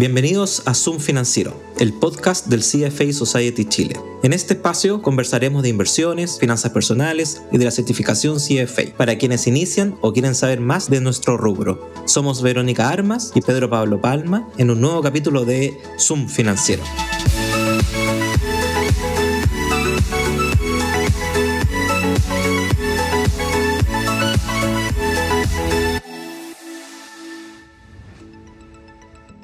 [0.00, 4.00] Bienvenidos a Zoom Financiero, el podcast del CFA Society Chile.
[4.22, 9.46] En este espacio conversaremos de inversiones, finanzas personales y de la certificación CFA para quienes
[9.46, 11.92] inician o quieren saber más de nuestro rubro.
[12.06, 16.82] Somos Verónica Armas y Pedro Pablo Palma en un nuevo capítulo de Zoom Financiero.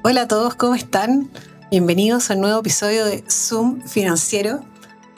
[0.08, 1.28] Hola a todos, ¿cómo están?
[1.68, 4.64] Bienvenidos a un nuevo episodio de Zoom Financiero.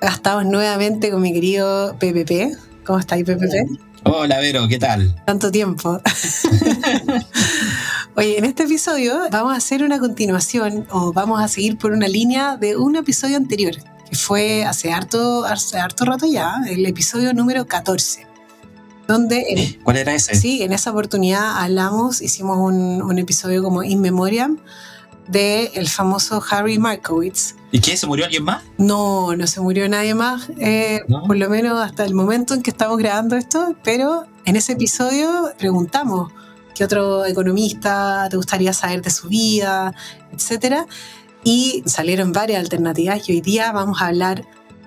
[0.00, 2.56] Estamos nuevamente con mi querido PPP.
[2.86, 3.68] ¿Cómo estáis, PPP?
[4.04, 5.14] Hola, Vero, ¿qué tal?
[5.26, 6.00] Tanto tiempo.
[8.16, 12.08] Oye, en este episodio vamos a hacer una continuación o vamos a seguir por una
[12.08, 13.74] línea de un episodio anterior,
[14.08, 18.27] que fue hace harto, hace harto rato ya, el episodio número 14
[19.08, 19.80] donde...
[19.82, 20.36] ¿Cuál era ese?
[20.36, 24.58] Sí, en esa oportunidad hablamos, hicimos un, un episodio como In Memoriam
[25.26, 27.54] de el famoso Harry Markowitz.
[27.72, 27.96] ¿Y qué?
[27.96, 28.62] ¿Se murió alguien más?
[28.76, 32.70] No, no se murió nadie más, eh, por lo menos hasta el momento en que
[32.70, 36.30] estamos grabando esto, pero en ese episodio preguntamos
[36.74, 39.94] qué otro economista te gustaría saber de su vida,
[40.32, 40.86] etcétera,
[41.44, 44.46] y salieron varias alternativas y hoy día vamos a hablar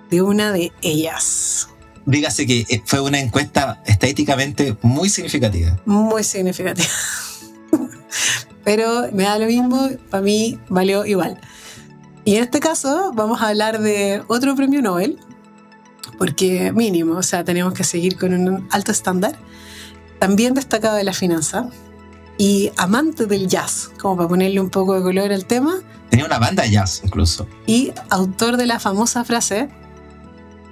[0.10, 1.68] de una de ellas
[2.12, 5.78] dígase que eh, fue una encuesta estadísticamente muy significativa.
[5.86, 6.90] Muy significativa.
[8.64, 11.40] Pero me da lo mismo, para mí valió igual.
[12.24, 15.18] Y en este caso vamos a hablar de otro premio Nobel,
[16.18, 19.36] porque mínimo, o sea, tenemos que seguir con un alto estándar.
[20.20, 21.70] También destacado de la finanza
[22.38, 25.80] y amante del jazz, como para ponerle un poco de color al tema.
[26.10, 27.48] Tenía una banda de jazz incluso.
[27.66, 29.70] Y autor de la famosa frase,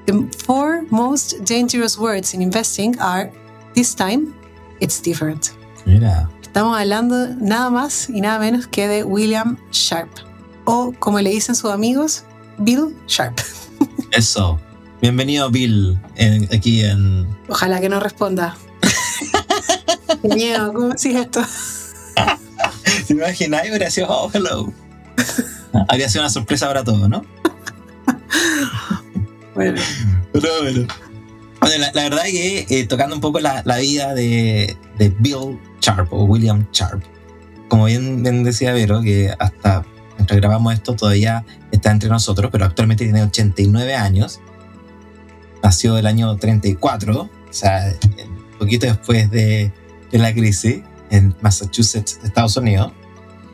[0.10, 3.30] The four most dangerous words in investing are
[3.76, 4.34] this time,
[4.80, 5.54] it's different.
[5.86, 6.28] Mira.
[6.42, 10.10] Estamos hablando nada más y nada menos que de William Sharp,
[10.66, 12.24] o como le dicen sus amigos,
[12.58, 13.40] Bill Sharp.
[14.12, 14.60] Eso.
[15.00, 16.00] Bienvenido, Bill,
[16.52, 17.28] aquí en.
[17.48, 18.58] Ojalá que no responda.
[20.24, 21.42] Qué miedo, ¿cómo es esto?
[23.08, 23.62] ¿Te imaginas?
[23.62, 24.74] Habría sido, oh, hello.
[25.88, 27.24] Habría sido una sorpresa para todos, ¿no?
[29.60, 29.82] Bueno.
[31.94, 34.78] la, verdad es que eh, tocando un poco la, vida de,
[35.20, 37.04] Bill Sharp o William Sharp,
[37.68, 39.84] como bien, decía Vero, que hasta
[40.16, 44.40] mientras grabamos esto todavía está entre nosotros, pero actualmente tiene 89 años.
[45.62, 47.94] Nació el año 34, o sea,
[48.28, 49.74] un poquito después de,
[50.14, 52.94] la crisis en Massachusetts, Estados Unidos.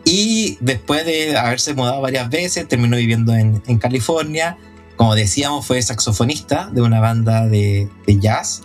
[0.03, 4.55] Y después de haberse mudado varias veces, terminó viviendo en, en California
[4.95, 8.61] como decíamos, fue saxofonista de una banda de, jazz.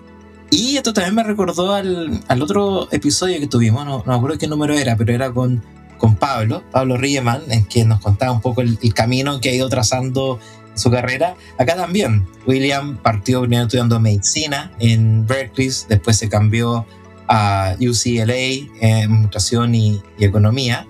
[0.51, 4.47] Y esto también me recordó al, otro episodio que tuvimos, no, no me acuerdo qué
[4.47, 5.63] número era, pero era con,
[5.99, 9.69] con Pablo, Pablo Riemann, en que nos contaba un poco el, camino que ha ido
[9.69, 10.41] trazando
[10.75, 11.37] su carrera.
[11.59, 16.87] Acá también, William partió primero estudiando medicina en Berkeley, después se cambió
[17.29, 18.35] a UCLA
[18.81, 20.87] en administración y, y economía,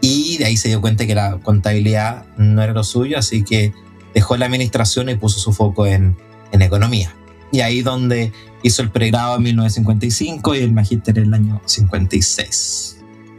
[0.00, 3.72] y de ahí se dio cuenta que la contabilidad no era lo suyo, así que
[4.14, 6.16] dejó la administración y puso su foco en,
[6.52, 7.14] en economía.
[7.52, 8.32] Y ahí donde
[8.62, 12.96] hizo el pregrado en 1955 y el magíster en el año 56.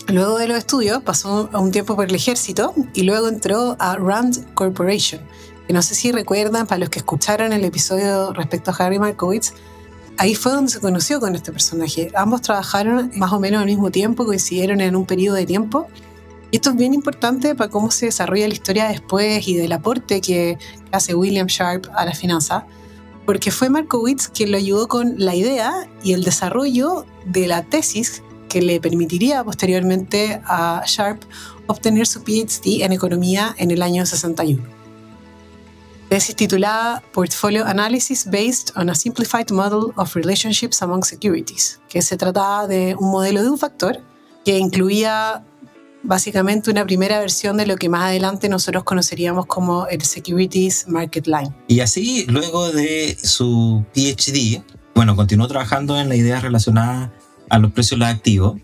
[0.08, 4.54] Luego de los estudios pasó un tiempo por el ejército y luego entró a Rand
[4.54, 5.22] Corporation,
[5.66, 9.54] que no sé si recuerdan, para los que escucharon el episodio respecto a Harry Markowitz,
[10.18, 12.12] ahí fue donde se conoció con este personaje.
[12.16, 15.88] Ambos trabajaron más o menos al mismo tiempo, coincidieron en un periodo de tiempo
[16.56, 20.58] esto es bien importante para cómo se desarrolla la historia después y del aporte que
[20.92, 22.66] hace William Sharp a la finanza,
[23.26, 28.24] porque fue Markowitz quien lo ayudó con la idea y el desarrollo de la tesis
[28.48, 31.24] que le permitiría posteriormente a Sharp
[31.68, 34.64] obtener su PhD en economía en el año 61.
[36.08, 42.16] Tesis titulada Portfolio Analysis Based on a Simplified Model of Relationships Among Securities, que se
[42.16, 44.00] trataba de un modelo de un factor
[44.46, 45.44] que incluía
[46.06, 51.28] básicamente una primera versión de lo que más adelante nosotros conoceríamos como el Securities Market
[51.28, 51.56] Line.
[51.68, 54.64] Y así, luego de su PhD,
[54.94, 57.14] bueno, continuó trabajando en la idea relacionada
[57.50, 58.62] a los precios de los activos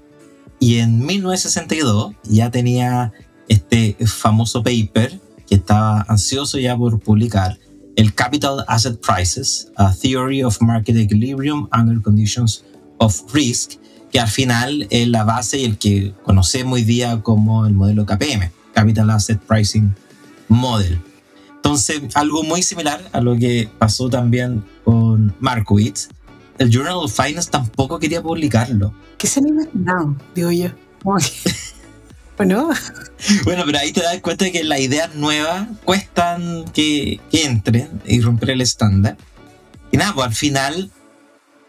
[0.60, 3.12] y en 1962 ya tenía
[3.48, 7.58] este famoso paper que estaba ansioso ya por publicar,
[7.98, 12.64] el Capital Asset Prices, a Theory of Market Equilibrium Under Conditions
[13.00, 13.74] of Risk,
[14.12, 18.06] que al final es la base y el que conocemos hoy día como el modelo
[18.06, 19.96] KPM, Capital Asset Pricing
[20.48, 21.02] Model.
[21.56, 26.10] Entonces, algo muy similar a lo que pasó también con Markowitz,
[26.58, 28.94] el Journal of Finance tampoco quería publicarlo.
[29.18, 30.69] ¿Qué se me imaginaba, digo yo?
[31.04, 31.18] ¿o
[32.46, 32.69] no?
[33.44, 38.02] Bueno, pero ahí te das cuenta de que las ideas nuevas cuestan que, que entren
[38.06, 39.18] y romper el estándar.
[39.92, 40.92] Y nada, pues al final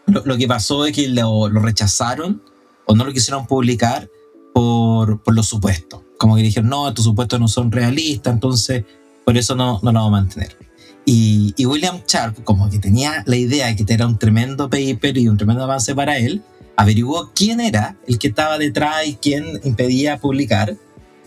[0.07, 2.41] lo, que pasó es que lo, rechazaron
[2.85, 4.09] o no lo quisieron publicar
[4.53, 6.01] por, por los supuestos.
[6.17, 8.83] Como que dijeron, no, estos supuestos no son realistas, entonces
[9.25, 10.57] por eso no, no lo vamos a mantener.
[11.05, 15.17] Y, y, William Sharp, como que tenía la idea de que era un tremendo paper
[15.17, 16.41] y un tremendo avance para él,
[16.77, 20.77] averiguó quién era el que estaba detrás y quién impedía publicar.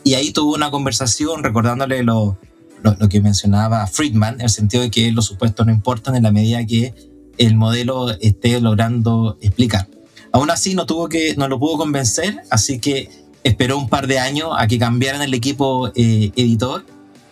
[0.02, 2.38] Y ahí tuvo una conversación recordándole lo,
[2.82, 6.22] lo, lo, que mencionaba Friedman, en el sentido de que los supuestos no importan en
[6.22, 6.94] la medida que
[7.38, 9.88] el modelo esté logrando explicar.
[10.32, 13.08] Aún así no, tuvo que, no lo pudo convencer, así que
[13.44, 16.84] esperó un par de años a que cambiaran el equipo eh, editor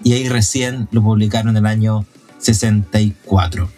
[0.03, 2.07] y ahí recién lo publicaron en el año
[2.39, 3.69] 64.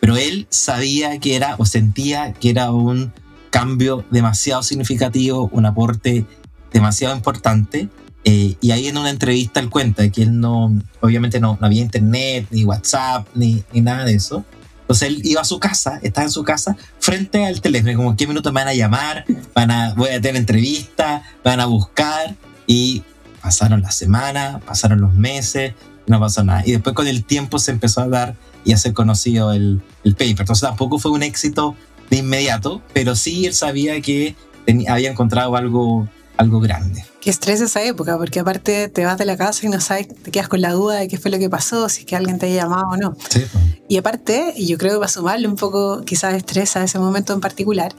[0.00, 3.12] Pero él sabía que era o sentía que era un
[3.50, 6.24] cambio demasiado significativo, un aporte
[6.72, 7.88] demasiado importante.
[8.24, 11.82] Eh, y ahí en una entrevista él cuenta que él no, obviamente no, no había
[11.82, 14.44] internet, ni WhatsApp, ni, ni, nada de eso.
[14.84, 18.26] Entonces él iba a su casa, estaba en su casa, frente al teléfono, como qué
[18.26, 22.36] minutos me van a llamar, van a, voy a tener entrevista, van a buscar.
[22.66, 23.02] Y
[23.40, 25.72] pasaron las semanas, pasaron los meses,
[26.06, 26.62] no pasó nada.
[26.66, 28.34] Y después con el tiempo se empezó a dar
[28.64, 30.40] y a ser conocido el, el paper.
[30.40, 31.76] Entonces tampoco fue un éxito
[32.10, 37.04] de inmediato, pero sí él sabía que tenía, había encontrado algo, algo grande.
[37.20, 40.30] Qué estrés esa época, porque aparte te vas de la casa y no sabes, te
[40.30, 42.46] quedas con la duda de qué fue lo que pasó, si es que alguien te
[42.46, 43.16] haya llamado o no.
[43.30, 43.44] Sí.
[43.88, 46.98] Y aparte, y yo creo que va a sumarle un poco quizás estrés a ese
[46.98, 47.94] momento en particular,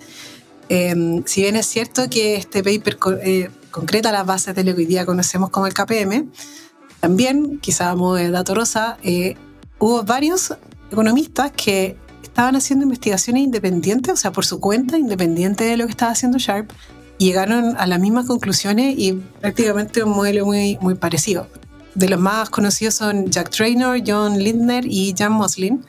[0.69, 4.81] eh, si bien es cierto que este paper eh, concreta las bases de lo que
[4.81, 6.29] hoy día conocemos como el KPM,
[6.99, 9.35] también, quizá a modo de dato rosa, eh,
[9.77, 10.55] hubo varios
[10.91, 15.91] economistas que estaban haciendo investigaciones independientes, o sea, por su cuenta, independiente de lo que
[15.91, 16.71] estaba haciendo Sharp,
[17.17, 21.47] llegaron a las mismas conclusiones y prácticamente un modelo muy, muy parecido.
[21.93, 25.85] De los más conocidos son Jack Traynor, John Lindner y Jan Moslin.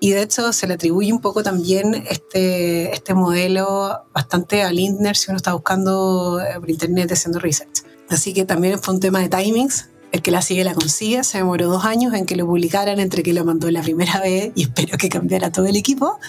[0.00, 5.16] Y de hecho se le atribuye un poco también este, este modelo bastante a Lindner
[5.16, 7.82] si uno está buscando por internet haciendo research.
[8.10, 11.38] Así que también fue un tema de timings el que la sigue la consigue, se
[11.38, 14.62] demoró dos años en que lo publicaran entre que lo mandó la primera vez y
[14.62, 16.20] espero que cambiara todo el equipo,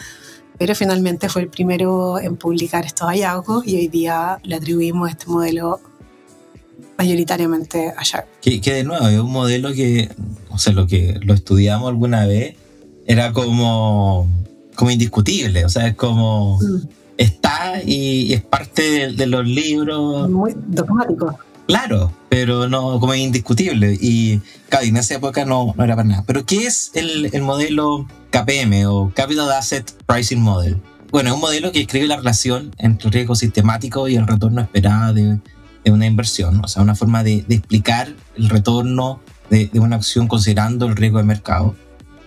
[0.58, 5.28] pero finalmente fue el primero en publicar estos hallazgos y hoy día le atribuimos este
[5.28, 5.80] modelo
[6.98, 8.28] mayoritariamente a Sharp.
[8.42, 10.10] Que, que de nuevo es un modelo que,
[10.50, 12.56] o sea, lo que lo estudiamos alguna vez
[13.06, 14.28] era como,
[14.76, 16.60] como indiscutible, o sea, es como...
[16.60, 16.88] Mm.
[17.18, 20.30] Está y, es parte de, de los libros.
[20.30, 21.40] Muy dogmático.
[21.68, 23.98] Claro, pero no como es indiscutible.
[24.00, 24.40] Y
[24.70, 26.24] claro, en esa época no, no, era para nada.
[26.28, 30.80] Pero ¿qué es el, el, modelo KPM o Capital Asset Pricing Model?
[31.12, 34.62] Bueno, es un modelo que escribe la relación entre el riesgo sistemático y el retorno
[34.62, 35.40] esperado de,
[35.84, 36.64] de una inversión.
[36.64, 40.96] O sea, una forma de, de explicar el retorno de, de, una acción considerando el
[40.96, 41.76] riesgo de mercado.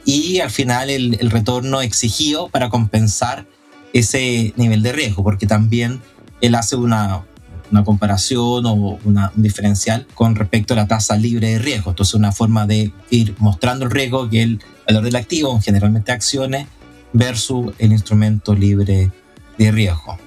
[0.05, 3.47] Y al final el, el retorno exigido para compensar
[3.93, 6.01] ese nivel de riesgo, porque también
[6.41, 7.25] él hace una,
[7.71, 11.91] una comparación o una, un diferencial con respecto a la tasa libre de riesgo.
[11.91, 16.67] Entonces, una forma de ir mostrando el riesgo que el valor del activo, generalmente acciones,
[17.13, 19.11] versus el instrumento libre
[19.59, 20.19] de riesgo.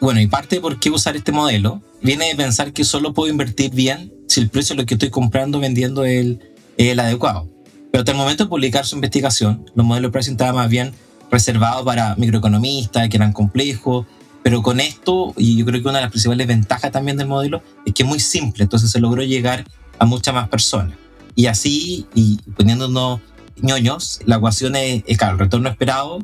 [0.00, 3.30] Bueno, y parte de por qué usar este modelo viene de pensar que solo puedo
[3.30, 6.40] invertir bien si el precio de lo que estoy comprando vendiendo es el,
[6.76, 7.48] el adecuado.
[7.92, 10.92] Pero hasta el momento de publicar su investigación, los modelos de pricing estaban más bien
[11.30, 14.06] reservados para microeconomistas que eran complejos,
[14.42, 17.62] pero con esto, y yo creo que una de las principales ventajas también del modelo
[17.86, 19.64] es que es muy simple, entonces se logró llegar
[19.98, 20.96] a muchas más personas.
[21.34, 23.20] Y así, y poniéndonos
[23.60, 26.18] ñoños, la ecuación es, es claro, el retorno esperado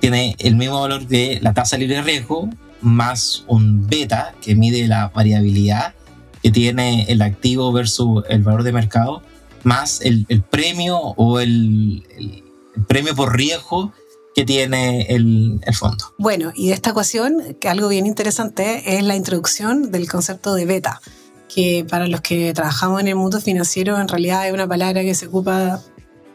[0.00, 2.50] tiene el mismo valor de la tasa libre de riesgo
[2.82, 5.94] más un beta que mide la variabilidad
[6.42, 9.22] que tiene el activo versus el valor de mercado,
[9.64, 12.44] más el, el premio o el, el,
[12.76, 13.92] el premio por riesgo
[14.36, 16.12] que tiene el, el, fondo.
[16.18, 20.66] Bueno, y de esta ecuación, que algo bien interesante es la introducción del concepto de
[20.66, 21.00] beta,
[21.48, 25.14] que para los que trabajamos en el mundo financiero en realidad es una palabra que
[25.14, 25.80] se ocupa,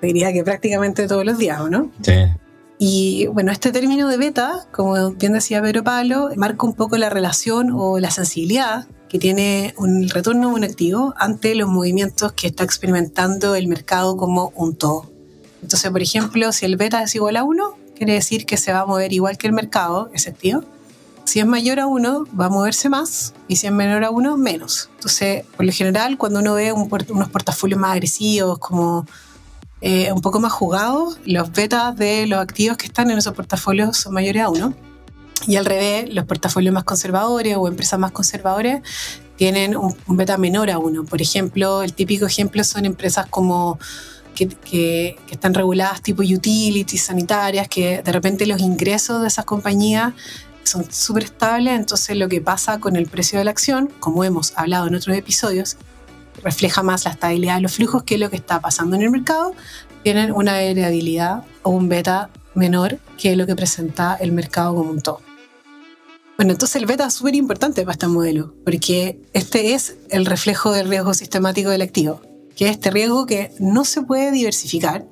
[0.02, 1.92] diría que prácticamente todos los días, ¿no?
[2.02, 2.14] Sí.
[2.80, 7.12] Y bueno, este término de beta, como bien decía Pedro Pablo, marca un poco la
[7.12, 12.48] relación o la sensibilidad que tiene un retorno de un activo ante los movimientos que
[12.48, 15.12] está experimentando el mercado como un todo.
[15.62, 18.80] Entonces, por ejemplo, si el beta es igual a 1, quiere decir que se va
[18.80, 20.64] a mover igual que el mercado, ese tío.
[21.24, 24.38] Si es mayor a 1, va a moverse más y si es menor a 1,
[24.38, 24.90] menos.
[24.96, 29.06] Entonces, por lo general, cuando uno ve unos portafolios más agresivos, como
[29.82, 33.98] eh, un poco más jugados, los betas de los activos que están en esos portafolios
[33.98, 34.74] son mayores a 1.
[35.46, 38.82] Y al revés, los portafolios más conservadores o empresas más conservadoras
[39.36, 41.04] tienen un, beta menor a uno.
[41.06, 43.78] Por ejemplo, el típico ejemplo son empresas como
[44.36, 50.14] que, que, están reguladas tipo utilities sanitarias, que de repente los ingresos de esas compañías
[50.64, 54.54] son súper estables, entonces lo que pasa con el precio de la acción, como hemos
[54.58, 55.78] hablado en otros episodios,
[56.44, 59.54] refleja más la estabilidad de los flujos que lo que está pasando en el mercado,
[60.04, 65.02] tienen una variabilidad o un beta menor que lo que presenta el mercado como un
[65.02, 65.22] todo.
[66.38, 70.72] Bueno, entonces el beta es súper importante para este modelo, porque este es el reflejo
[70.72, 72.22] del riesgo sistemático del activo,
[72.62, 75.08] que es este riesgo que no se puede diversificar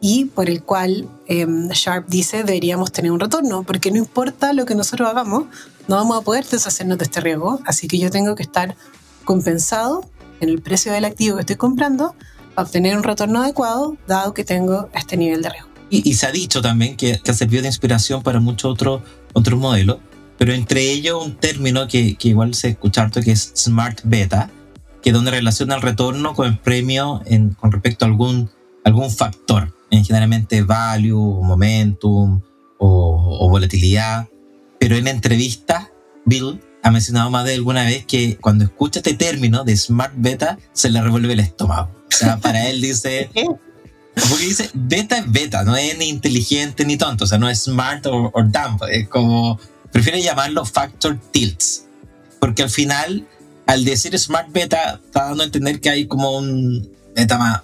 [0.00, 4.64] y por el cual em, Sharp dice deberíamos tener un retorno, porque no importa lo
[4.64, 5.44] que nosotros hagamos,
[5.86, 8.74] no vamos a poder deshacernos de este riesgo, así que yo tengo que estar
[9.26, 10.08] compensado
[10.40, 12.14] en el precio del activo que estoy comprando
[12.54, 15.68] para obtener un retorno adecuado, dado que tengo este nivel de riesgo.
[15.90, 19.02] Y, se ha dicho también que, que, ha servido de inspiración para muchos otros
[19.34, 19.98] otros modelos,
[20.38, 24.48] pero entre ellos un término que, que igual se escucha harto que es Smart Beta,
[25.04, 28.50] que donde relaciona el retorno con el premio en, con respecto a algún,
[28.84, 32.40] algún factor, en generalmente value, momentum
[32.78, 34.26] o, o volatilidad.
[34.80, 35.90] Pero en entrevistas,
[36.24, 40.58] Bill ha mencionado más de alguna vez que cuando escucha este término de Smart Beta
[40.72, 41.90] se le revuelve el estómago.
[42.08, 43.30] O sea, para él dice...
[44.30, 47.64] Porque dice, beta es beta, no es ni inteligente ni tonto, o sea, no es
[47.64, 49.58] smart o, dumb, es como,
[49.90, 51.86] prefiere llamarlo factor tilts,
[52.38, 53.26] porque al final,
[53.66, 57.62] al decir smart beta, está dando a entender que hay como un beta más,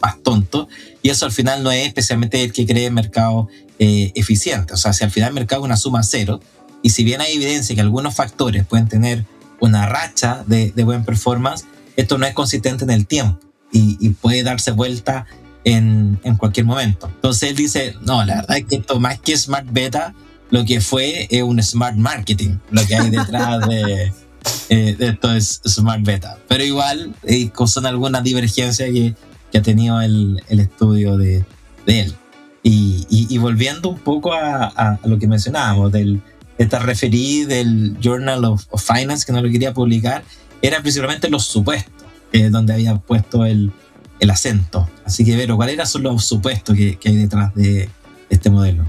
[0.00, 0.68] más, tonto,
[1.02, 4.92] y eso al final no es especialmente el que cree mercado eh, eficiente, o sea,
[4.92, 6.40] si al final el mercado es una suma cero,
[6.82, 9.24] y si bien hay evidencia que algunos factores pueden tener
[9.60, 11.64] una racha de, de buen performance,
[11.96, 13.40] esto no es consistente en el tiempo
[13.72, 15.26] y, puede darse vuelta
[15.64, 17.08] en, en, cualquier momento.
[17.08, 20.14] Entonces él dice, no, la verdad es que esto más que Smart Beta,
[20.50, 24.12] lo que fue es un Smart Marketing, lo que hay detrás de,
[24.68, 26.38] eh, esto es Smart Beta.
[26.48, 29.14] Pero igual eh, son algunas divergencias que,
[29.50, 31.44] que ha tenido el, el estudio de,
[31.86, 32.14] de él.
[32.62, 36.20] Y, y, volviendo un poco a, a, lo que mencionábamos, del,
[36.58, 40.22] esta referí del Journal of, Finance, que no lo quería publicar,
[40.60, 43.72] era principalmente los supuestos, eh, donde había puesto el,
[44.20, 44.86] el, acento.
[45.06, 47.88] Así que, Vero, ¿cuáles son los supuestos que, que hay detrás de
[48.28, 48.84] este modelo?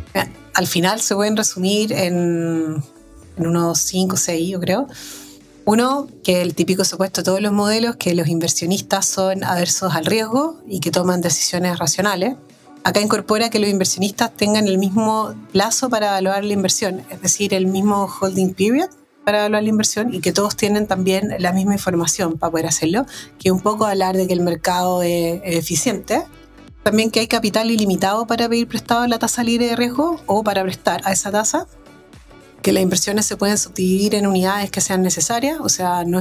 [0.56, 2.84] Al final se pueden resumir en,
[3.38, 4.88] en unos 5 o 6, yo creo.
[5.72, 10.04] Uno, que el típico supuesto de todos los modelos, que los inversionistas son aversos al
[10.04, 12.38] riesgo y que toman decisiones racionales.
[12.84, 17.54] Acá incorpora que los inversionistas tengan el mismo plazo para evaluar la inversión, es decir,
[17.54, 18.90] el mismo holding period
[19.24, 23.06] para evaluar la inversión y que todos tienen también la misma información para poder hacerlo,
[23.38, 26.24] que un poco hablar de que el mercado es, eficiente.
[26.82, 30.44] También que hay capital ilimitado para pedir prestado a la tasa libre de riesgo o
[30.44, 31.68] para prestar a esa tasa.
[32.62, 36.20] Que las inversiones se pueden subdividir en unidades que sean necesarias, o sea, no,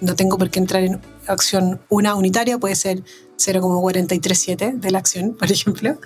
[0.00, 3.02] no tengo por qué entrar en acción una unitaria, puede ser
[3.36, 5.98] 0,437 de la acción, por ejemplo,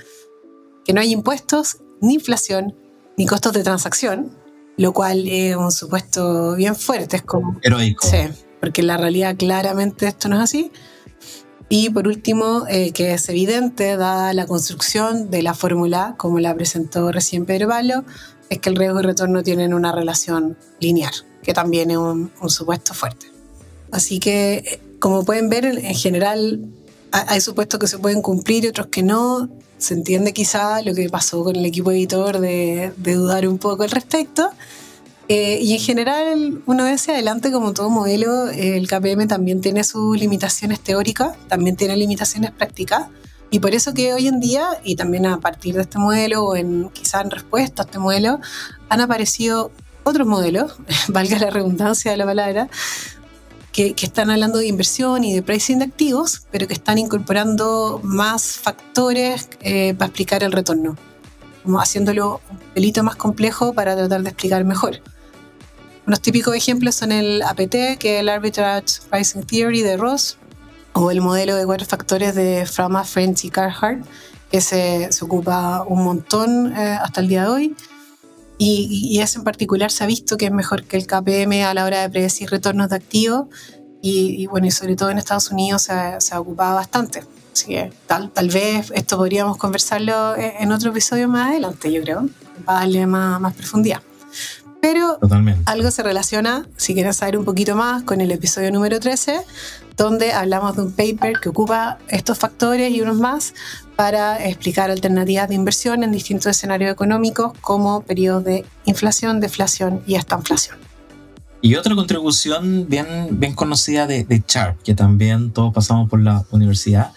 [0.85, 2.75] que no hay impuestos, ni inflación,
[3.17, 4.37] ni costos de transacción,
[4.77, 7.59] lo cual es un supuesto bien fuerte, es como...
[7.63, 8.07] Heroico.
[8.07, 8.17] Sí,
[8.61, 10.73] porque en la realidad claramente esto no es así.
[11.69, 16.55] Y por último, eh, que es evidente, dada la construcción de la fórmula, como la
[16.55, 18.05] presentó recién Pedro Pablo,
[18.51, 22.93] es que el riesgo y retorno tienen una relación lineal, que también es un, supuesto
[22.93, 23.27] fuerte.
[23.93, 26.61] Así que, eh, como pueden ver, en general
[27.13, 29.49] hay supuestos que se pueden cumplir y otros que no.
[29.79, 33.91] Se entiende quizá lo que pasó con el equipo editor de, dudar un poco al
[33.91, 34.51] respecto.
[35.29, 39.85] Eh, y en general, uno ve hacia adelante, como todo modelo, el KPM también tiene
[39.85, 43.07] sus limitaciones teóricas, también tiene limitaciones prácticas.
[43.51, 46.57] Y por eso que hoy en día, y también a partir de este modelo, o
[46.57, 48.41] en, quizá en respuesta a este modelo,
[48.89, 49.73] han aparecido
[50.05, 50.77] otros modelos,
[51.09, 52.69] valga la redundancia de la palabra,
[53.73, 58.59] que, están hablando de inversión y de pricing de activos, pero que están incorporando más
[58.59, 60.97] factores eh, para explicar el retorno,
[61.63, 65.01] como haciéndolo un pelito más complejo para tratar de explicar mejor.
[66.07, 70.39] Unos típicos ejemplos son el APT, que es el Arbitrage Pricing Theory de Ross,
[71.01, 74.05] o el modelo de cuatro factores de Frama, French y Carhart,
[74.51, 77.77] que se, se ocupa un montón eh, hasta el día de hoy
[78.59, 81.73] y, y, ese en particular se ha visto que es mejor que el KPM a
[81.73, 83.47] la hora de predecir retornos de activos
[84.03, 87.23] y, bueno, y sobre todo en Estados Unidos se, se ha ocupado bastante.
[87.53, 92.29] Así que tal, tal vez esto podríamos conversarlo en otro episodio más adelante, yo creo,
[92.65, 94.03] para darle más, más profundidad.
[94.81, 95.19] Pero
[95.67, 99.41] algo se relaciona, si quieren saber un poquito más, con el episodio número 13,
[99.97, 103.53] donde hablamos de un paper que ocupa estos factores y unos más
[103.97, 110.15] para explicar alternativas de inversión en distintos escenarios económicos como periodos de inflación, deflación y
[110.15, 110.79] hasta inflación.
[111.61, 116.47] Y otra contribución bien, bien conocida de, de Sharp, que también todos pasamos por la
[116.51, 117.13] universidad,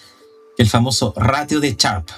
[0.58, 2.10] el famoso ratio de Sharp.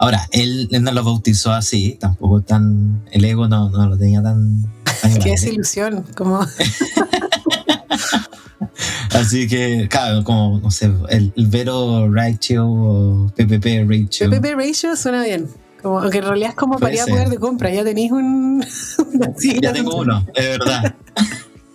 [0.00, 3.04] Ahora, él, no lo bautizó así, tampoco tan.
[3.10, 4.62] El ego no, no lo tenía tan.
[5.22, 6.44] Qué desilusión, como.
[9.10, 14.30] Así que, claro, como, no sé, el, Vero Ratio o PPP Ratio.
[14.30, 15.48] PPP Ratio suena bien.
[15.82, 17.70] Como que en realidad es como para poder de compra.
[17.70, 18.64] Ya tenéis un.
[19.62, 20.94] ya tengo uno, es verdad.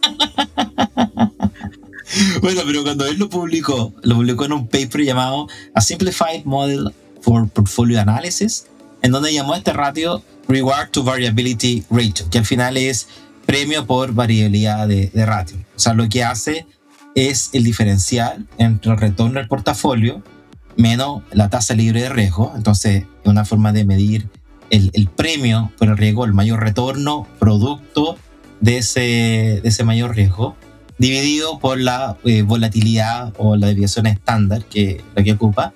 [2.42, 6.94] bueno, pero cuando él lo publicó, lo publicó en un paper llamado A Simplified Model
[7.22, 8.68] for Portfolio Analysis,
[9.04, 13.08] en donde llamó este ratio Reward to Variability Ratio, que al final es
[13.46, 15.58] premio por variabilidad de, de ratio.
[15.76, 16.66] O sea, lo que hace
[17.14, 20.24] es el diferencial entre el retorno del portafolio
[20.76, 22.52] menos la tasa libre de riesgo.
[22.56, 24.28] Entonces, es una forma de medir
[24.70, 28.18] el, el, premio por el riesgo, el mayor retorno producto
[28.60, 29.00] de ese,
[29.62, 30.56] de ese mayor riesgo,
[30.98, 35.74] dividido por la eh, volatilidad o la desviación estándar que la que ocupa.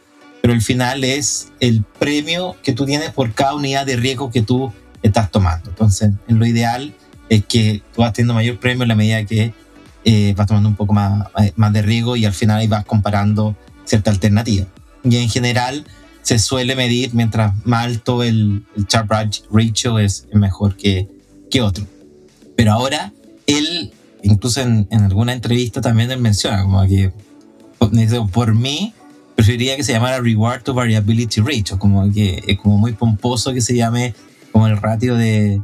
[0.48, 4.42] Pero el final es el premio que tú tienes por cada unidad de riesgo que
[4.42, 4.72] tú
[5.04, 5.72] estás tomando.
[5.72, 6.94] Entonces, en lo ideal
[7.28, 9.54] es que tú vas teniendo mayor premio en la medida que
[10.06, 12.86] eh, vas tomando un poco más, eh, más de riesgo y al final ahí vas
[12.86, 14.66] comparando cierta alternativa.
[15.04, 15.86] Y en general
[16.22, 19.12] se suele medir mientras más alto el, el Sharp
[19.52, 21.10] ratio es mejor que,
[21.52, 21.86] que otro.
[22.56, 23.12] Pero ahora
[23.48, 23.92] él,
[24.24, 27.12] incluso en, en alguna entrevista también él menciona como que
[28.32, 28.94] por mí
[29.38, 33.62] preferiría que se llamara Reward to Variability Ratio, como que es como muy pomposo que
[33.62, 34.14] se llame
[34.52, 35.62] como el ratio de,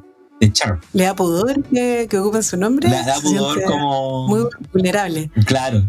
[0.93, 2.89] ¿Le da pudor que, que ocupen su nombre?
[2.89, 4.27] Le da pudor como.
[4.27, 5.29] Muy vulnerable.
[5.45, 5.83] Claro.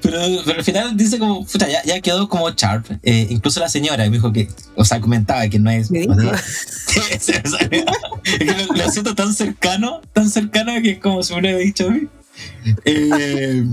[0.00, 2.86] Pero, pero al final dice como, puta, ya, ya quedó como Sharp.
[3.02, 5.90] Eh, incluso la señora me dijo que, o sea, comentaba que no es.
[5.90, 6.14] ¿Me dijo?
[7.10, 7.26] es
[8.38, 11.86] que lo, lo, siento tan cercano, tan cercano que es como si me hubiera dicho
[11.86, 12.08] a mí.
[12.84, 13.64] Eh,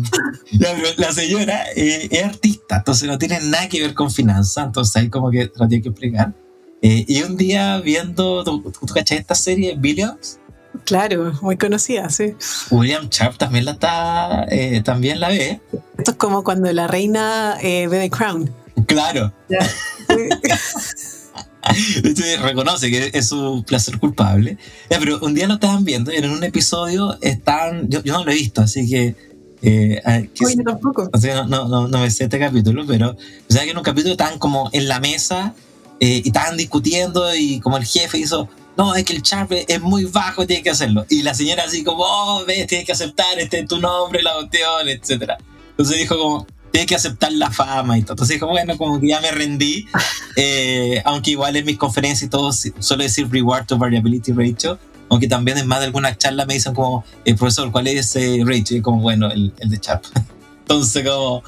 [0.52, 4.96] la, la, señora eh, es artista, entonces no tiene nada que ver con finanzas, entonces
[4.96, 6.34] ahí como que lo tiene que explicar.
[6.82, 10.40] Eh, y un día viendo, ¿tú, tú, cachai esta serie, Billions?
[10.86, 12.36] Claro, muy conocida, sí.
[12.70, 15.60] William Sharp también la está, eh, también la ve.
[15.98, 18.54] Esto es como cuando la reina eh, ve The Crown.
[18.88, 19.34] Claro.
[22.42, 24.58] reconoce que es su placer culpable.
[24.90, 27.90] Ya, pero un día lo estaban viendo y en un episodio están.
[27.90, 29.16] Yo, yo no lo he visto, así que.
[29.62, 30.02] Eh,
[30.46, 31.10] Oye, tampoco.
[31.12, 33.12] O sea, no, no, no, me sé este capítulo, pero.
[33.12, 35.54] O sea, que en un capítulo estaban como en la mesa
[36.00, 39.82] eh, y estaban discutiendo y como el jefe hizo, no, es que el Sharp es
[39.82, 41.06] muy bajo, tienes que hacerlo.
[41.10, 44.88] Y la señora así como, oh, ves, tienes que aceptar este tu nombre, la cuestión,
[44.88, 45.34] etc.
[45.72, 48.14] Entonces dijo como, tienes que aceptar la fama y todo.
[48.14, 49.86] Entonces dijo, bueno, como que ya me rendí,
[50.36, 54.80] eh, aunque igual en mis conferencias y todo suelo decir reward to variability ratio,
[55.10, 58.16] aunque también en más de algunas charlas me dicen como, el eh, profesor, ¿cuál es
[58.16, 58.78] ese ratio?
[58.78, 60.04] Y como, bueno, el, el de Sharp.
[60.70, 61.44] Entonces, como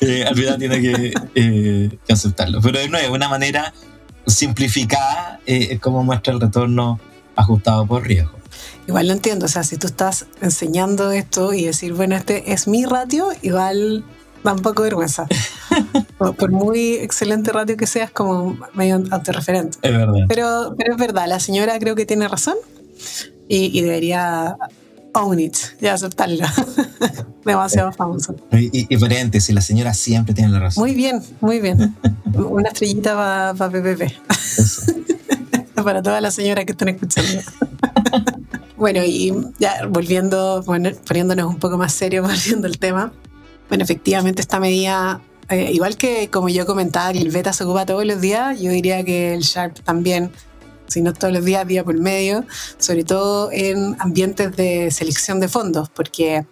[0.00, 2.60] eh, al final tiene que, eh, que, aceptarlo.
[2.60, 3.72] Pero de nuevo, una manera
[4.26, 6.98] simplificada eh, es como muestra el retorno
[7.36, 8.32] ajustado por riesgo.
[8.88, 12.66] Igual lo entiendo, o sea, si tú estás enseñando esto y decir, bueno, este es
[12.66, 14.04] mi ratio, igual
[14.46, 15.26] da un poco de vergüenza.
[16.18, 19.78] por, muy excelente ratio que seas, como medio autorreferente.
[19.82, 20.24] Es verdad.
[20.28, 22.56] Pero, pero es verdad, la señora creo que tiene razón
[23.48, 24.56] y, y debería
[25.16, 26.52] own it, ya aceptarla.
[27.44, 28.36] Demasiado famoso.
[28.52, 30.82] Y, y si la señora siempre tiene la razón.
[30.82, 31.96] Muy bien, muy bien.
[32.34, 34.12] Una estrellita para pa PPP.
[35.82, 37.40] para todas las señoras que están escuchando.
[38.76, 43.12] bueno, y ya volviendo, bueno, poniéndonos un poco más serio, volviendo el tema.
[43.68, 47.86] Bueno, efectivamente esta medida, eh, igual que como yo comentaba que el beta se ocupa
[47.86, 50.30] todos los días, yo diría que el Sharp también
[50.86, 52.44] si no todos los días, día por medio,
[52.78, 56.46] sobre todo en ambientes de selección de fondos, porque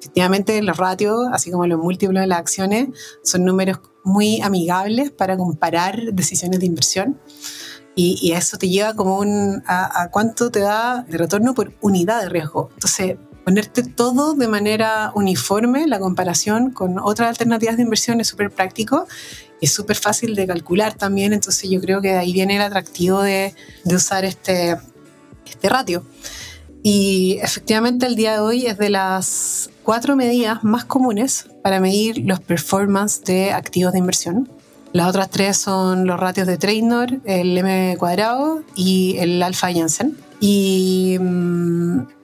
[0.00, 2.88] efectivamente los ratios, así como los múltiplos de las acciones,
[3.22, 7.20] son números muy amigables para comparar decisiones de inversión.
[7.98, 11.72] Y, y eso te lleva como un, a, a, cuánto te da de retorno por
[11.80, 12.68] unidad de riesgo.
[12.74, 18.50] Entonces, ponerte todo de manera uniforme, la comparación con otras alternativas de inversión es súper
[18.50, 19.06] práctico
[19.60, 23.22] es súper fácil de calcular también, entonces yo creo que de ahí viene el atractivo
[23.22, 23.54] de,
[23.84, 24.76] usar este,
[25.46, 26.04] este ratio.
[26.82, 32.18] Y efectivamente el día de hoy es de las cuatro medidas más comunes para medir
[32.18, 34.48] los performance de activos de inversión.
[34.92, 40.16] Las otras tres son los ratios de Trainor, el M cuadrado y el alfa Jensen.
[40.38, 42.15] Y mm,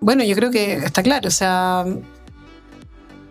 [0.00, 1.84] bueno, yo creo que está claro, o sea,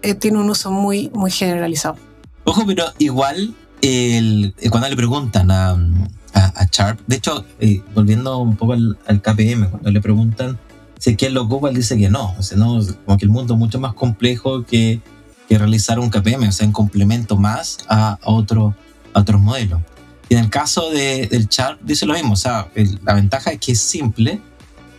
[0.02, 1.98] eh, tiene un uso muy, muy generalizado.
[2.44, 7.82] Ojo, pero igual el, eh, cuando le preguntan a, a, a Sharp, de hecho, eh,
[7.94, 10.58] volviendo un poco al, al, KPM, cuando le preguntan
[11.00, 12.36] si es que él lo ocupa, él dice que no.
[12.38, 15.02] O sea, no, como que el mundo es mucho más complejo que,
[15.48, 18.76] que realizar un KPM, o sea, en complemento más a, otro,
[19.14, 19.82] a otros modelos.
[20.30, 22.68] Y en el caso de, del chart dice lo mismo, o sea,
[23.04, 24.42] la ventaja es que es simple,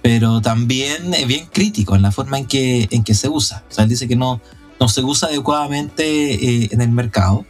[0.03, 3.65] pero también es bien crítico en la forma en que, en que se usa.
[3.71, 4.41] O sea, él dice que no,
[4.81, 7.45] no se usa adecuadamente eh, en el mercado,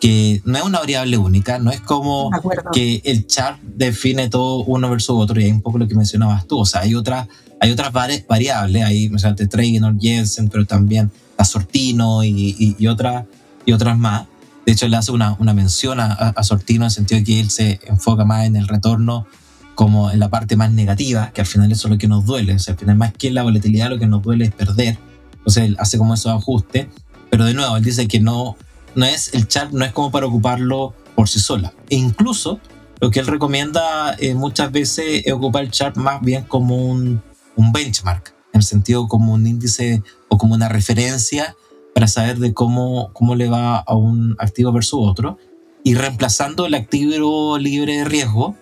[0.00, 2.30] que no es una variable única, no es como
[2.72, 6.46] que el chart define todo uno versus otro, y hay un poco lo que mencionabas
[6.46, 7.28] tú, o sea, hay otras,
[7.60, 13.26] hay otras variables, hay mencionaste Trainor, Jensen, pero también la Sortino y, y, otras,
[13.66, 14.26] y otras más.
[14.64, 17.40] De hecho, él hace una, una mención a, a, Sortino en el sentido de que
[17.40, 19.26] él se enfoca más en el retorno
[19.74, 22.54] como en la parte más negativa, que al final eso es lo que nos duele.
[22.54, 24.98] O sea, al final más que la volatilidad lo que nos duele es perder.
[25.32, 26.86] Entonces él hace como esos ajustes.
[27.30, 28.56] Pero de nuevo, él dice que no,
[28.94, 31.72] no es el chart, no es como para ocuparlo por sí sola.
[31.88, 32.60] E incluso
[33.00, 37.22] lo que él recomienda eh, muchas veces es ocupar el chart más bien como un,
[37.56, 41.56] un benchmark, en el sentido como un índice o como una referencia
[41.94, 45.38] para saber de cómo, cómo le va a un activo versus otro
[45.82, 48.56] y reemplazando el activo libre de riesgo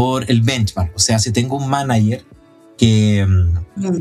[0.00, 0.96] por el benchmark.
[0.96, 2.24] O sea, si tengo un manager
[2.78, 3.26] que,
[3.76, 3.98] mm.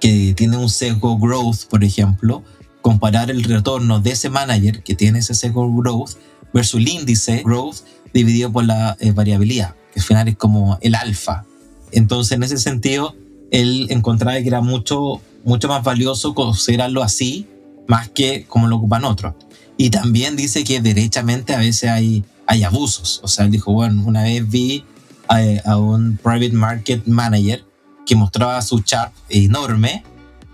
[0.00, 2.42] que tiene un sesgo growth, por ejemplo,
[2.82, 6.16] comparar el retorno de ese manager que tiene ese sesgo growth
[6.52, 7.76] versus el índice growth
[8.12, 11.44] dividido por la eh, variabilidad, que al final es como el alfa.
[11.92, 13.14] Entonces, en ese sentido,
[13.52, 17.46] él encontraba que era mucho, mucho más valioso considerarlo así,
[17.86, 19.34] más que como lo ocupan otros.
[19.76, 23.20] Y también dice que derechamente a veces hay, hay abusos.
[23.22, 24.82] O sea, él dijo, bueno, una vez vi
[25.28, 27.64] a, un private market manager
[28.06, 30.02] que mostraba su chart enorme,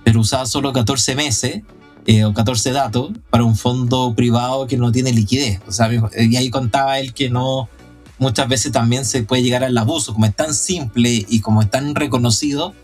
[0.03, 1.63] pero usaba solo 14 meses
[2.07, 5.61] eh, o 14 datos para un fondo privado que no tiene liquidez.
[5.67, 7.69] O sea, y ahí contaba él que no,
[8.19, 10.13] muchas veces también se puede llegar al abuso.
[10.13, 12.75] Como es tan simple y como es tan reconocido,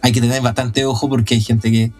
[0.00, 1.92] hay que tener bastante ojo porque hay gente que,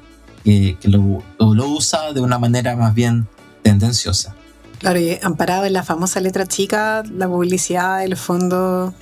[0.45, 3.27] que, lo, lo, usa de una manera más bien
[3.63, 4.35] tendenciosa.
[4.79, 8.93] Claro, y amparado en la famosa letra chica, la publicidad del fondo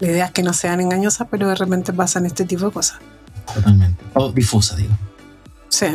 [0.00, 2.98] la idea es que no sean engañosas, pero de repente pasan este tipo de cosas.
[3.52, 4.02] Totalmente.
[4.14, 4.94] O difusa, digo.
[5.68, 5.86] Sí.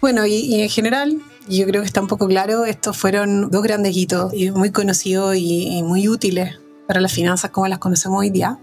[0.00, 3.96] Bueno, y, en general, yo creo que está un poco claro, estos fueron dos grandes
[3.96, 8.58] hitos y muy conocidos y, muy útiles para las finanzas como las conocemos hoy día.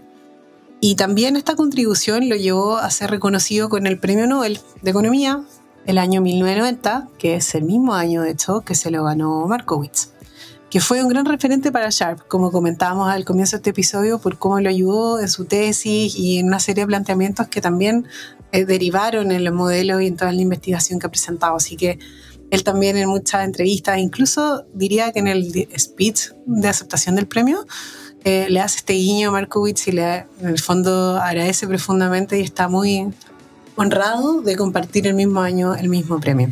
[0.80, 5.42] Y también esta contribución lo llevó a ser reconocido con el Premio Nobel de Economía
[5.86, 10.10] el año 1990, que es el mismo año, de hecho, que se lo ganó Markowitz
[10.70, 14.38] que fue un gran referente para Sharp, como comentábamos al comienzo de este episodio, por
[14.38, 18.06] cómo lo ayudó en su tesis y en una serie de planteamientos que también
[18.52, 21.56] eh, derivaron en los modelos y en toda la investigación que ha presentado.
[21.56, 21.98] Así que
[22.50, 27.66] él también en muchas entrevistas, incluso diría que en el speech de aceptación del premio,
[28.24, 32.42] eh, le hace este guiño a Markowitz y le, en el fondo agradece profundamente y
[32.42, 33.08] está muy
[33.76, 36.50] honrado de compartir el mismo año el mismo premio.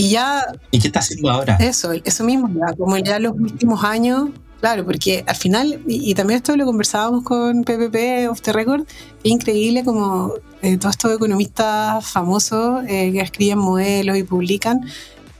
[0.00, 0.46] Y ya...
[0.70, 1.56] ¿Y qué está haciendo ahora?
[1.60, 6.38] Eso, eso mismo, ya, como ya los últimos años, claro, porque al final, y, también
[6.38, 8.86] esto lo conversábamos con PPP Off the Record,
[9.22, 10.32] es increíble como
[10.62, 14.80] eh, todos estos economistas famosos eh, que escriben modelos y publican,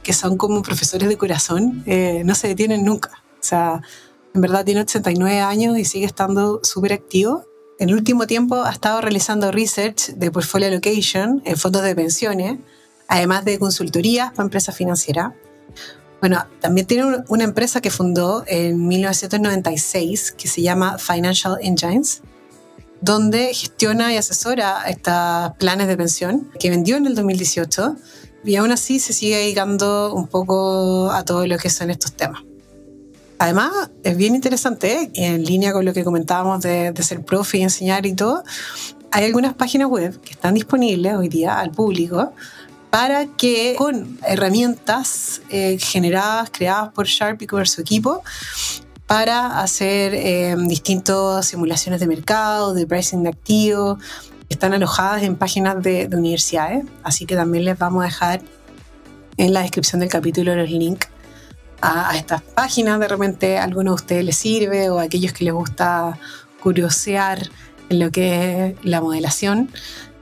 [0.02, 3.24] que son como profesores de corazón, eh, no se detienen nunca.
[3.36, 3.80] O sea,
[4.34, 7.46] en verdad tiene 89 años y sigue estando súper activo.
[7.78, 12.58] En el último tiempo ha estado realizando research de portfolio allocation en fondos de pensiones
[13.10, 15.32] además de consultorías para empresas financieras.
[16.20, 22.22] Bueno, también tiene una empresa que fundó en 1996 que se llama Financial Engines,
[23.00, 27.96] donde gestiona y asesora estos planes de pensión que vendió en el 2018
[28.44, 32.42] y aún así se sigue dedicando un poco a todo lo que son estos temas.
[33.38, 37.62] Además, es bien interesante, en línea con lo que comentábamos de, de ser profe y
[37.62, 38.44] enseñar y todo,
[39.10, 42.32] hay algunas páginas web que están disponibles hoy día al público
[42.90, 48.22] para que con herramientas eh, generadas, creadas por Sharp y por su equipo,
[49.06, 53.98] para hacer eh, distintas simulaciones de mercado, de pricing de activos,
[54.48, 58.42] están alojadas en páginas de, universidades, así que también les vamos a dejar
[59.36, 61.08] en la descripción del capítulo los links
[61.80, 65.44] a, estas páginas, de repente a alguno de ustedes les sirve o a aquellos que
[65.44, 66.18] les gusta
[66.60, 67.48] curiosear
[67.88, 69.70] en lo que es la modelación,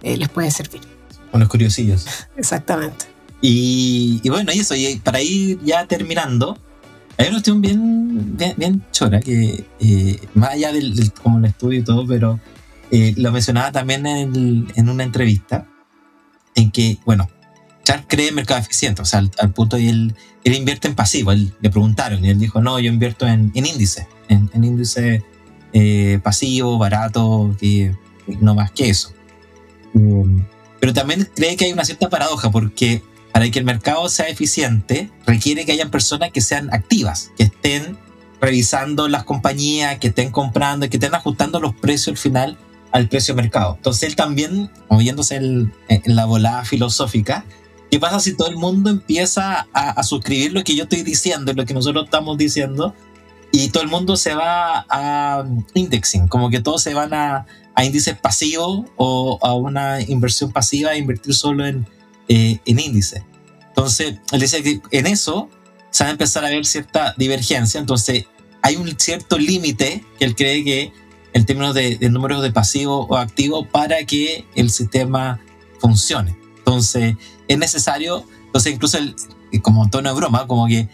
[0.02, 0.97] eh, les puede servir.
[1.32, 2.06] Unos curiosillos.
[2.36, 3.06] Exactamente.
[3.40, 6.58] Y, bueno, y eso, y para ir ya terminando,
[7.16, 11.84] hay una cuestión bien, bien, chora, que eh, más allá del, como el estudio y
[11.84, 12.40] todo, pero
[12.90, 15.68] eh, lo mencionaba también en, una entrevista,
[16.54, 17.28] en que, bueno,
[17.84, 21.30] Charles cree en mercado eficiente, o sea, al, punto de él, él invierte en pasivo,
[21.30, 25.24] él, le preguntaron y él dijo, no, yo invierto en, índice, en, índice
[25.72, 27.94] eh, pasivo, barato, que
[28.40, 29.12] no más que eso.
[29.94, 30.44] Um,
[30.80, 35.10] pero también cree que hay una cierta paradoja porque para que el mercado sea eficiente
[35.26, 37.98] requiere que hayan personas que sean activas, que estén
[38.40, 42.58] revisando las compañías, que estén comprando, que estén ajustando los precios al final
[42.92, 43.74] al precio de mercado.
[43.76, 45.72] Entonces él también, moviéndose en,
[46.04, 47.44] la volada filosófica,
[47.90, 51.64] ¿qué pasa si todo el mundo empieza a, suscribir lo que yo estoy diciendo, lo
[51.64, 52.94] que nosotros estamos diciendo,
[53.50, 57.46] y todo el mundo se va a indexing, como que todos se van a,
[57.84, 61.86] índices pasivos o a una inversión pasiva e invertir solo en,
[62.28, 63.22] eh, en índices.
[63.68, 65.48] Entonces, él dice que en eso
[65.90, 68.26] se va a empezar a ver cierta divergencia, entonces
[68.62, 70.92] hay un cierto límite que él cree que
[71.32, 75.40] en términos de, números de pasivo o activo para que el sistema
[75.80, 76.36] funcione.
[76.58, 79.14] Entonces, es necesario, entonces incluso el,
[79.62, 80.88] como tono de broma, como que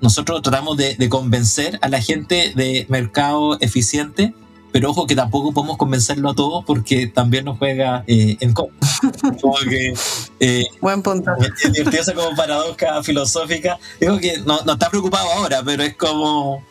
[0.00, 4.34] nosotros tratamos de, convencer a la gente de mercado eficiente,
[4.72, 8.76] pero ojo que tampoco podemos convencerlo a todos porque también nos juega eh, en contra.
[9.40, 9.94] Como que,
[10.40, 11.30] eh, Buen punto.
[11.40, 13.78] Es como paradoja filosófica.
[14.00, 16.62] Digo que no, no está preocupado ahora, pero es como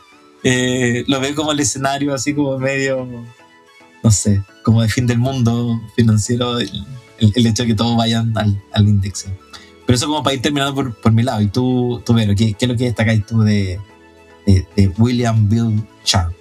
[0.47, 3.07] eh, lo ve como el escenario así como medio,
[4.03, 6.67] no sé, como de fin del mundo financiero, el,
[7.47, 9.35] hecho de que todos vayan al, al índice.
[9.87, 11.41] Pero eso como para ir terminando por, por mi lado.
[11.41, 13.79] Y tú, tú Vero, ¿qué, ¿qué, es lo que destacáis tú de,
[14.45, 16.33] de, William Bill Sharp?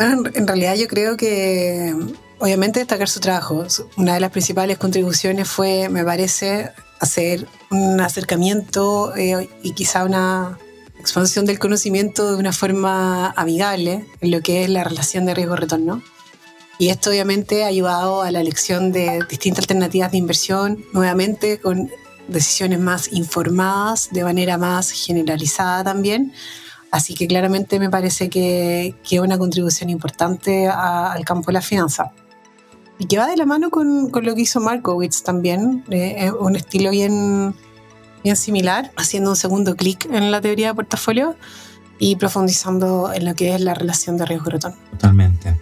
[0.00, 1.94] En realidad yo creo que
[2.38, 3.66] obviamente destacar su trabajo.
[3.96, 10.58] Una de las principales contribuciones fue, me parece, hacer un acercamiento eh, y quizá una
[10.98, 16.02] expansión del conocimiento de una forma amigable en lo que es la relación de riesgo-retorno.
[16.78, 21.90] Y esto obviamente ha ayudado a la elección de distintas alternativas de inversión, nuevamente con
[22.28, 26.32] decisiones más informadas, de manera más generalizada también.
[26.90, 32.12] Así que claramente me parece que es una contribución importante al campo de la finanza.
[32.98, 36.56] Y que va de la mano con, con lo que hizo Markowitz también, eh, un
[36.56, 37.54] estilo bien
[38.22, 41.36] bien similar, haciendo un segundo clic en la teoría de portafolio
[41.98, 44.76] y profundizando en lo que es la relación de riesgo-retorno.
[44.92, 45.56] Totalmente.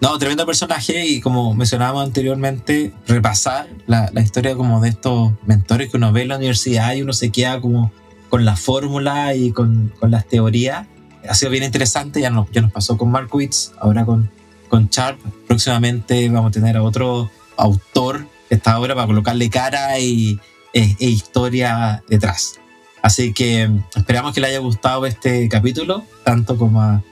[0.00, 5.90] No, tremendo personaje y como mencionábamos anteriormente, repasar la, la, historia como de estos mentores
[5.90, 7.92] que uno ve en la universidad y uno se queda como
[8.32, 10.86] con la fórmula y con, con, las teorías.
[11.28, 14.30] Ha sido bien interesante, ya nos, ya nos pasó con Markowitz, ahora con,
[14.70, 15.20] con Sharp.
[15.46, 20.40] Próximamente vamos a tener a otro autor que está ahora para colocarle cara y,
[20.72, 22.58] e, historia detrás.
[23.02, 27.02] Así que mm, esperamos que les haya gustado este capítulo, tanto como a,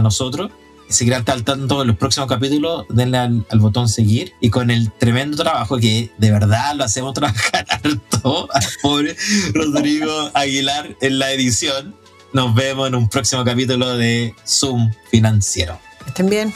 [0.00, 0.50] nosotros.
[0.90, 4.34] Si quieren estar al tanto de los próximos capítulos, denle al, botón seguir.
[4.40, 9.16] Y con el tremendo trabajo que de verdad lo hacemos trabajar harto al pobre
[9.54, 11.94] Rodrigo Aguilar en la edición,
[12.32, 15.78] nos vemos en un próximo capítulo de Zoom Financiero.
[16.06, 16.52] Estén bien.